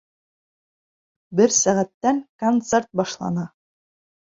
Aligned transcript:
Бер 1.41 1.53
сәғәттән 1.59 2.23
концерт 2.45 2.93
башлана. 3.03 3.49